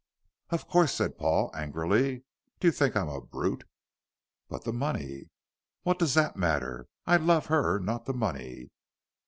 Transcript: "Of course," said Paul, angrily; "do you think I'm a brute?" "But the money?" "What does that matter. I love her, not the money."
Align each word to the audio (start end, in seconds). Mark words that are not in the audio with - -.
"Of 0.49 0.67
course," 0.67 0.93
said 0.95 1.19
Paul, 1.19 1.55
angrily; 1.55 2.23
"do 2.59 2.67
you 2.67 2.71
think 2.71 2.95
I'm 2.95 3.07
a 3.07 3.21
brute?" 3.21 3.65
"But 4.49 4.63
the 4.63 4.73
money?" 4.73 5.29
"What 5.83 5.99
does 5.99 6.15
that 6.15 6.35
matter. 6.35 6.87
I 7.05 7.17
love 7.17 7.45
her, 7.53 7.77
not 7.77 8.05
the 8.05 8.13
money." 8.15 8.71